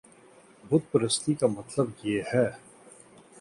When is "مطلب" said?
1.47-1.87